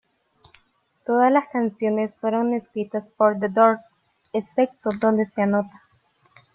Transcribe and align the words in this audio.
Todas 1.05 1.31
las 1.31 1.47
canciones 1.49 2.15
fueron 2.15 2.55
escritas 2.55 3.09
por 3.11 3.39
The 3.39 3.49
Doors, 3.49 3.85
excepto 4.33 4.89
donde 4.99 5.27
se 5.27 5.43
anota. 5.43 5.83